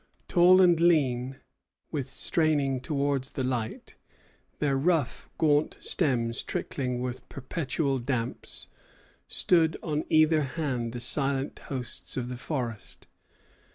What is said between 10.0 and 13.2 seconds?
either hand the silent hosts of the forest.